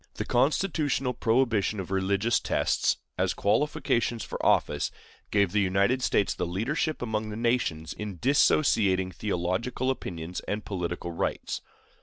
[0.15, 4.89] The constitutional prohibition of religious tests as qualifications for office
[5.29, 11.11] gave the United States the leadership among the nations in dissociating theological opinions and political
[11.11, 11.61] rights.